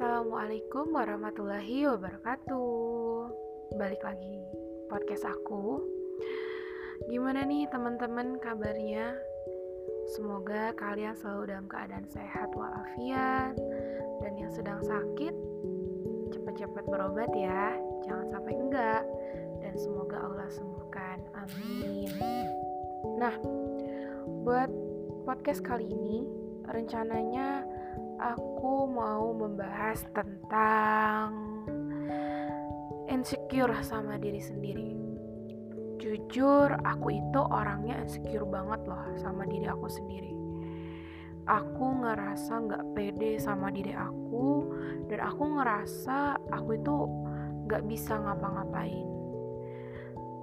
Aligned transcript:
Assalamualaikum 0.00 0.96
warahmatullahi 0.96 1.84
wabarakatuh. 1.84 3.28
Balik 3.76 4.00
lagi 4.00 4.48
podcast 4.88 5.28
aku. 5.28 5.84
Gimana 7.12 7.44
nih 7.44 7.68
teman-teman 7.68 8.40
kabarnya? 8.40 9.12
Semoga 10.16 10.72
kalian 10.80 11.12
selalu 11.20 11.52
dalam 11.52 11.68
keadaan 11.68 12.08
sehat 12.08 12.48
walafiat. 12.56 13.52
Dan 14.24 14.40
yang 14.40 14.48
sedang 14.48 14.80
sakit 14.80 15.36
Cepat-cepat 16.32 16.84
berobat 16.88 17.28
ya. 17.36 17.76
Jangan 18.08 18.40
sampai 18.40 18.56
enggak. 18.56 19.04
Dan 19.60 19.76
semoga 19.76 20.16
Allah 20.16 20.48
sembuhkan. 20.48 21.28
Amin. 21.36 22.08
Nah, 23.20 23.36
buat 24.48 24.72
podcast 25.28 25.60
kali 25.60 25.92
ini 25.92 26.40
Rencananya 26.70 27.66
aku 28.20 28.84
mau 28.84 29.32
membahas 29.32 30.04
tentang 30.12 31.32
insecure 33.08 33.72
sama 33.80 34.20
diri 34.20 34.38
sendiri. 34.44 34.92
Jujur, 36.00 36.76
aku 36.84 37.16
itu 37.16 37.40
orangnya 37.40 38.00
insecure 38.04 38.44
banget 38.44 38.84
loh 38.84 39.04
sama 39.16 39.48
diri 39.48 39.68
aku 39.68 39.88
sendiri. 39.88 40.32
Aku 41.48 42.04
ngerasa 42.04 42.52
nggak 42.60 42.84
pede 42.92 43.40
sama 43.40 43.72
diri 43.72 43.96
aku, 43.96 44.68
dan 45.08 45.24
aku 45.24 45.42
ngerasa 45.56 46.36
aku 46.52 46.76
itu 46.76 46.94
nggak 47.66 47.82
bisa 47.88 48.20
ngapa-ngapain. 48.20 49.08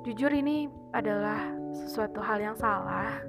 Jujur 0.03 0.33
ini 0.33 0.67
adalah 0.91 1.51
sesuatu 1.73 2.19
hal 2.21 2.41
yang 2.41 2.57
salah, 2.57 3.21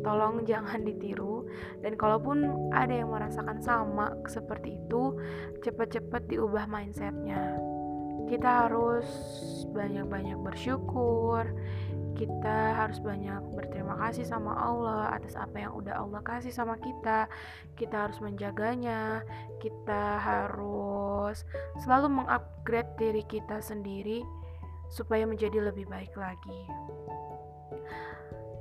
tolong 0.00 0.46
jangan 0.48 0.82
ditiru. 0.82 1.46
Dan 1.82 1.94
kalaupun 1.98 2.70
ada 2.72 2.92
yang 2.92 3.12
merasakan 3.12 3.58
sama 3.60 4.14
seperti 4.26 4.80
itu 4.80 5.16
cepat-cepat 5.60 6.26
diubah 6.30 6.66
mindsetnya. 6.70 7.58
Kita 8.30 8.66
harus 8.66 9.06
banyak-banyak 9.74 10.38
bersyukur. 10.38 11.50
Kita 12.14 12.76
harus 12.76 13.00
banyak 13.00 13.56
berterima 13.56 13.96
kasih 13.96 14.28
sama 14.28 14.52
Allah 14.52 15.16
atas 15.16 15.40
apa 15.40 15.56
yang 15.56 15.72
udah 15.72 16.04
Allah 16.04 16.20
kasih 16.20 16.52
sama 16.52 16.76
kita. 16.76 17.26
Kita 17.74 18.06
harus 18.06 18.20
menjaganya. 18.20 19.24
Kita 19.58 20.20
harus 20.20 21.42
selalu 21.80 22.22
mengupgrade 22.22 22.92
diri 23.00 23.24
kita 23.24 23.64
sendiri 23.64 24.20
supaya 24.90 25.22
menjadi 25.22 25.70
lebih 25.70 25.86
baik 25.86 26.12
lagi 26.18 26.60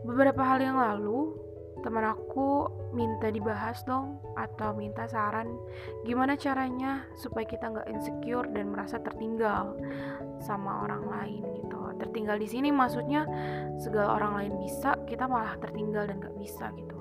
beberapa 0.03 0.41
hal 0.43 0.59
yang 0.63 0.77
lalu 0.79 1.35
teman 1.79 2.03
aku 2.11 2.67
minta 2.91 3.31
dibahas 3.31 3.79
dong 3.87 4.19
atau 4.35 4.75
minta 4.75 5.07
saran. 5.07 5.47
Gimana 6.03 6.35
caranya 6.35 7.07
supaya 7.15 7.47
kita 7.47 7.71
nggak 7.71 7.87
insecure 7.87 8.47
dan 8.51 8.71
merasa 8.75 8.99
tertinggal 8.99 9.79
sama 10.43 10.83
orang 10.83 11.03
lain 11.07 11.43
gitu. 11.55 11.79
Tertinggal 11.99 12.39
di 12.39 12.47
sini 12.47 12.69
maksudnya 12.71 13.23
segala 13.79 14.19
orang 14.19 14.33
lain 14.43 14.53
bisa 14.63 14.95
kita 15.07 15.27
malah 15.27 15.55
tertinggal 15.59 16.07
dan 16.07 16.19
nggak 16.19 16.35
bisa 16.39 16.71
gitu. 16.75 16.99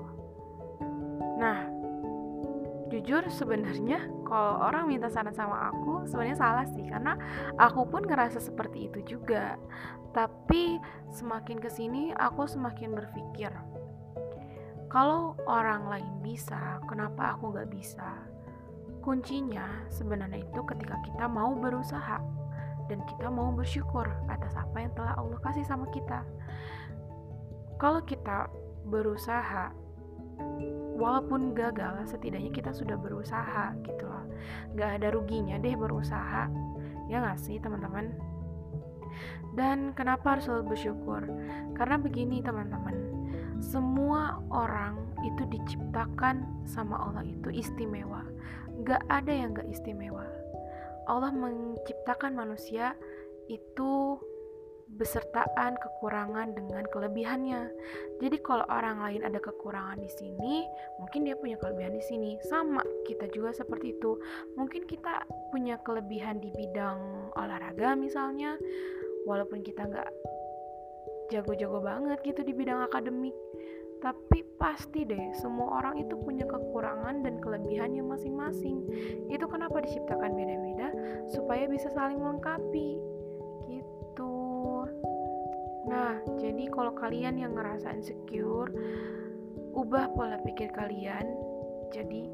Nah 1.39 1.78
jujur 2.89 3.23
sebenarnya 3.29 4.09
kalau 4.25 4.65
orang 4.65 4.89
minta 4.89 5.07
saran 5.07 5.33
sama 5.33 5.69
aku 5.69 6.09
sebenarnya 6.09 6.37
salah 6.37 6.65
sih 6.73 6.85
karena 6.89 7.13
aku 7.61 7.85
pun 7.85 8.03
ngerasa 8.03 8.41
seperti 8.41 8.89
itu 8.89 9.17
juga 9.17 9.55
tapi 10.11 10.81
semakin 11.13 11.61
ke 11.61 11.69
sini 11.69 12.09
aku 12.17 12.49
semakin 12.49 12.97
berpikir 12.97 13.53
kalau 14.89 15.37
orang 15.45 15.85
lain 15.85 16.13
bisa, 16.25 16.81
kenapa 16.89 17.37
aku 17.37 17.53
gak 17.53 17.69
bisa? 17.69 18.25
Kuncinya 19.05 19.85
sebenarnya 19.93 20.41
itu 20.41 20.65
ketika 20.65 20.97
kita 21.05 21.29
mau 21.29 21.53
berusaha 21.53 22.17
dan 22.89 22.97
kita 23.05 23.29
mau 23.29 23.53
bersyukur 23.53 24.09
atas 24.25 24.57
apa 24.57 24.81
yang 24.81 24.89
telah 24.97 25.13
Allah 25.13 25.37
kasih 25.45 25.61
sama 25.61 25.85
kita. 25.93 26.25
Kalau 27.77 28.01
kita 28.01 28.49
berusaha, 28.89 29.69
walaupun 30.99 31.55
gagal, 31.55 32.03
setidaknya 32.11 32.51
kita 32.51 32.75
sudah 32.75 32.99
berusaha 32.99 33.71
gitu 33.87 34.03
loh. 34.03 34.27
Gak 34.75 34.99
ada 34.99 35.15
ruginya 35.15 35.55
deh 35.55 35.73
berusaha, 35.79 36.51
ya 37.07 37.23
gak 37.23 37.39
sih 37.39 37.57
teman-teman? 37.63 38.11
Dan 39.55 39.95
kenapa 39.95 40.37
harus 40.37 40.45
selalu 40.45 40.75
bersyukur? 40.75 41.23
Karena 41.73 41.95
begini 41.97 42.43
teman-teman, 42.43 42.95
semua 43.59 44.39
orang 44.51 45.09
itu 45.27 45.43
diciptakan 45.51 46.63
sama 46.63 46.95
Allah 46.95 47.27
itu 47.27 47.51
istimewa 47.51 48.23
gak 48.87 49.03
ada 49.11 49.31
yang 49.31 49.51
gak 49.51 49.67
istimewa 49.67 50.23
Allah 51.09 51.33
menciptakan 51.33 52.37
manusia 52.37 52.95
itu 53.51 54.21
besertaan 54.97 55.77
kekurangan 55.77 56.57
dengan 56.57 56.83
kelebihannya. 56.89 57.69
Jadi 58.17 58.37
kalau 58.41 58.65
orang 58.67 59.05
lain 59.05 59.21
ada 59.21 59.37
kekurangan 59.37 60.01
di 60.01 60.09
sini, 60.09 60.65
mungkin 60.97 61.29
dia 61.29 61.37
punya 61.37 61.59
kelebihan 61.61 61.93
di 61.93 62.03
sini. 62.03 62.31
Sama 62.49 62.81
kita 63.05 63.29
juga 63.29 63.53
seperti 63.53 63.99
itu. 63.99 64.17
Mungkin 64.57 64.89
kita 64.89 65.27
punya 65.53 65.77
kelebihan 65.85 66.41
di 66.41 66.49
bidang 66.55 67.31
olahraga 67.37 67.93
misalnya, 67.93 68.57
walaupun 69.29 69.61
kita 69.61 69.85
nggak 69.85 70.09
jago-jago 71.29 71.79
banget 71.85 72.17
gitu 72.25 72.41
di 72.41 72.53
bidang 72.57 72.81
akademik 72.89 73.37
tapi 73.99 74.47
pasti 74.55 75.03
deh 75.03 75.35
semua 75.35 75.83
orang 75.83 75.99
itu 75.99 76.15
punya 76.23 76.47
kekurangan 76.47 77.19
dan 77.19 77.37
kelebihannya 77.43 77.99
masing-masing 77.99 78.87
itu 79.27 79.45
kenapa 79.45 79.83
diciptakan 79.83 80.31
beda-beda 80.39 80.87
supaya 81.27 81.67
bisa 81.67 81.91
saling 81.91 82.17
melengkapi 82.17 82.95
gitu 83.67 84.48
nah 85.89 86.21
jadi 86.37 86.69
kalau 86.69 86.93
kalian 86.93 87.41
yang 87.41 87.57
ngerasa 87.57 87.89
insecure 87.97 88.69
ubah 89.73 90.13
pola 90.13 90.37
pikir 90.45 90.69
kalian 90.71 91.25
jadi 91.89 92.29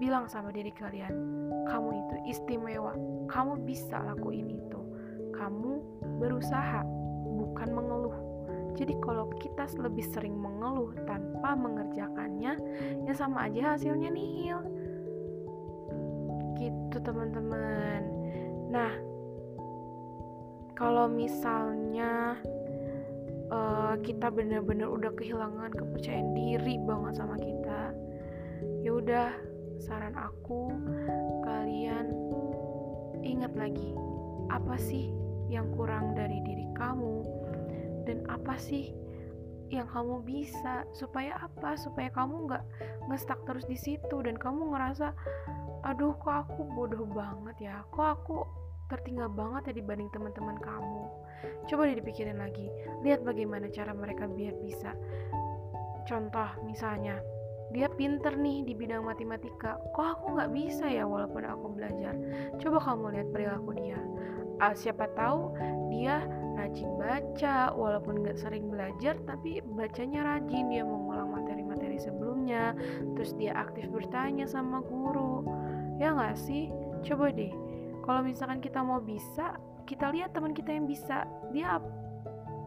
bilang 0.00 0.24
sama 0.30 0.48
diri 0.48 0.72
kalian 0.72 1.12
kamu 1.68 1.88
itu 1.92 2.16
istimewa 2.32 2.96
kamu 3.28 3.60
bisa 3.68 4.00
lakuin 4.00 4.48
itu 4.48 4.80
kamu 5.38 5.78
berusaha 6.18 6.82
bukan 7.38 7.68
mengeluh. 7.70 8.18
Jadi 8.74 8.94
kalau 9.02 9.30
kita 9.38 9.66
lebih 9.78 10.06
sering 10.06 10.34
mengeluh 10.38 10.94
tanpa 11.06 11.54
mengerjakannya, 11.54 12.52
ya 13.06 13.14
sama 13.14 13.46
aja 13.50 13.74
hasilnya 13.74 14.10
nihil. 14.10 14.58
Gitu 16.58 16.96
teman-teman. 17.02 18.02
Nah, 18.70 18.92
kalau 20.78 21.10
misalnya 21.10 22.38
uh, 23.50 23.98
kita 23.98 24.30
benar-benar 24.30 24.86
udah 24.86 25.10
kehilangan 25.18 25.74
kepercayaan 25.74 26.38
diri 26.38 26.78
banget 26.86 27.18
sama 27.18 27.34
kita, 27.34 27.90
ya 28.86 28.94
udah 28.94 29.34
saran 29.82 30.14
aku 30.14 30.70
kalian 31.42 32.14
ingat 33.26 33.50
lagi 33.58 33.90
apa 34.54 34.78
sih 34.78 35.10
yang 35.50 35.66
kurang 35.74 36.14
dari 36.14 36.38
diri 36.46 36.70
kamu? 36.78 37.26
Dan 38.06 38.22
apa 38.30 38.54
sih 38.54 38.94
yang 39.74 39.90
kamu 39.90 40.22
bisa? 40.22 40.86
Supaya 40.94 41.42
apa? 41.42 41.74
Supaya 41.74 42.06
kamu 42.14 42.46
nggak 42.46 42.64
ngestak 43.10 43.42
terus 43.50 43.66
di 43.66 43.74
situ 43.74 44.22
dan 44.22 44.38
kamu 44.38 44.70
ngerasa 44.70 45.10
aduh 45.82 46.14
kok 46.22 46.46
aku 46.46 46.62
bodoh 46.70 47.02
banget 47.10 47.66
ya? 47.66 47.82
Kok 47.90 48.08
aku 48.14 48.38
tertinggal 48.88 49.28
banget 49.28 49.70
ya 49.70 49.74
dibanding 49.84 50.08
teman-teman 50.10 50.56
kamu. 50.64 51.04
Coba 51.68 51.86
deh 51.86 51.96
dipikirin 52.00 52.40
lagi. 52.40 52.72
Lihat 53.04 53.22
bagaimana 53.22 53.68
cara 53.68 53.92
mereka 53.92 54.24
biar 54.24 54.56
bisa. 54.64 54.96
Contoh 56.08 56.48
misalnya 56.64 57.20
dia 57.68 57.84
pinter 57.92 58.32
nih 58.32 58.64
di 58.64 58.72
bidang 58.72 59.04
matematika. 59.04 59.76
Kok 59.92 60.06
aku 60.18 60.24
nggak 60.40 60.50
bisa 60.56 60.88
ya 60.88 61.04
walaupun 61.04 61.44
aku 61.44 61.76
belajar? 61.76 62.16
Coba 62.56 62.80
kamu 62.80 63.20
lihat 63.20 63.28
perilaku 63.28 63.70
dia. 63.76 64.00
Uh, 64.58 64.74
siapa 64.74 65.06
tahu 65.14 65.54
dia 65.92 66.24
rajin 66.58 66.90
baca 66.98 67.70
walaupun 67.70 68.26
nggak 68.26 68.40
sering 68.40 68.72
belajar 68.72 69.20
tapi 69.28 69.60
bacanya 69.76 70.24
rajin. 70.24 70.72
Dia 70.72 70.82
mengulang 70.82 71.28
materi-materi 71.28 72.00
sebelumnya 72.00 72.72
terus 73.12 73.36
dia 73.36 73.52
aktif 73.52 73.92
bertanya 73.92 74.48
sama 74.48 74.80
guru. 74.80 75.44
Ya 76.00 76.16
nggak 76.16 76.40
sih? 76.40 76.72
Coba 77.04 77.30
deh 77.30 77.67
kalau 78.08 78.24
misalkan 78.24 78.64
kita 78.64 78.80
mau 78.80 79.04
bisa 79.04 79.60
kita 79.84 80.08
lihat 80.12 80.32
teman 80.36 80.56
kita 80.56 80.72
yang 80.72 80.88
bisa. 80.88 81.28
Dia 81.52 81.76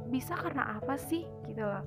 bisa 0.10 0.38
karena 0.38 0.78
apa 0.78 0.98
sih? 0.98 1.26
Gitu 1.50 1.62
loh. 1.62 1.82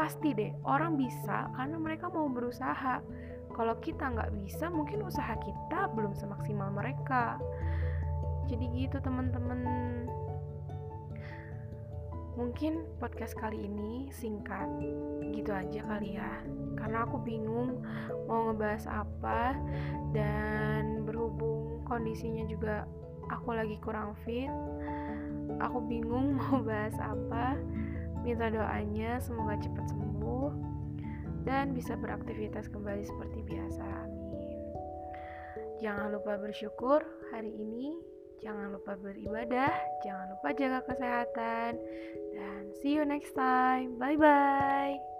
Pasti 0.00 0.32
deh 0.32 0.52
orang 0.64 1.00
bisa 1.00 1.52
karena 1.56 1.76
mereka 1.76 2.08
mau 2.08 2.28
berusaha. 2.32 3.04
Kalau 3.52 3.74
kita 3.80 4.12
nggak 4.16 4.32
bisa 4.36 4.72
mungkin 4.72 5.04
usaha 5.04 5.32
kita 5.40 5.92
belum 5.92 6.12
semaksimal 6.12 6.72
mereka. 6.72 7.40
Jadi 8.48 8.64
gitu 8.72 9.00
teman-teman. 9.04 9.60
Mungkin 12.36 12.84
podcast 13.00 13.32
kali 13.32 13.64
ini 13.64 14.12
singkat, 14.12 14.68
gitu 15.32 15.56
aja 15.56 15.80
kali 15.88 16.20
ya. 16.20 16.44
Karena 16.76 17.08
aku 17.08 17.16
bingung 17.24 17.80
mau 18.28 18.52
ngebahas 18.52 18.84
apa 18.92 19.56
dan 20.12 20.85
kondisinya 21.96 22.44
juga 22.44 22.84
aku 23.32 23.56
lagi 23.56 23.80
kurang 23.80 24.12
fit. 24.28 24.52
Aku 25.64 25.80
bingung 25.88 26.34
mau 26.38 26.60
bahas 26.60 26.94
apa. 27.00 27.56
Minta 28.20 28.52
doanya 28.52 29.16
semoga 29.22 29.56
cepat 29.56 29.86
sembuh 29.90 30.52
dan 31.46 31.72
bisa 31.72 31.94
beraktivitas 31.96 32.68
kembali 32.68 33.06
seperti 33.06 33.40
biasa. 33.48 33.86
Amin. 33.86 34.58
Jangan 35.80 36.12
lupa 36.12 36.36
bersyukur 36.36 37.00
hari 37.30 37.54
ini 37.54 38.16
Jangan 38.44 38.68
lupa 38.76 38.92
beribadah, 39.00 39.72
jangan 40.04 40.26
lupa 40.36 40.52
jaga 40.52 40.80
kesehatan, 40.84 41.72
dan 42.36 42.62
see 42.84 42.92
you 42.92 43.04
next 43.08 43.32
time. 43.32 43.96
Bye 43.96 44.20
bye. 44.20 45.15